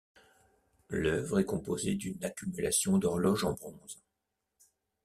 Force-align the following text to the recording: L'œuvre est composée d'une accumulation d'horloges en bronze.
L'œuvre 0.89 1.37
est 1.37 1.45
composée 1.45 1.93
d'une 1.93 2.23
accumulation 2.25 2.97
d'horloges 2.97 3.43
en 3.43 3.53
bronze. 3.53 4.01